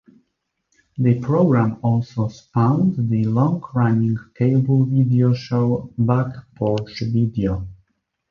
[0.97, 7.67] The program also spawned the long-running cable video show Back Porch Video.